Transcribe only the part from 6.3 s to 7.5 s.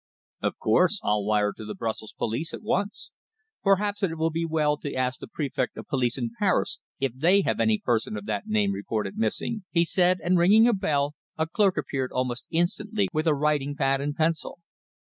Paris if they